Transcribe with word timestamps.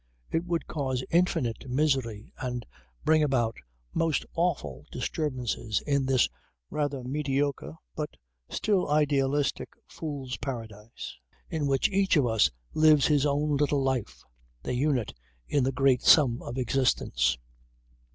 It 0.31 0.45
would 0.45 0.65
cause 0.65 1.03
infinite 1.11 1.69
misery 1.69 2.33
and 2.39 2.65
bring 3.05 3.21
about 3.21 3.53
most 3.93 4.25
awful 4.33 4.87
disturbances 4.91 5.79
in 5.85 6.07
this 6.07 6.27
rather 6.71 7.03
mediocre, 7.03 7.75
but 7.95 8.09
still 8.49 8.89
idealistic 8.89 9.69
fool's 9.85 10.37
paradise 10.37 11.15
in 11.51 11.67
which 11.67 11.87
each 11.89 12.17
of 12.17 12.25
us 12.25 12.49
lives 12.73 13.05
his 13.05 13.27
own 13.27 13.57
little 13.57 13.83
life 13.83 14.23
the 14.63 14.73
unit 14.73 15.13
in 15.47 15.63
the 15.63 15.71
great 15.71 16.01
sum 16.01 16.41
of 16.41 16.57
existence. 16.57 17.37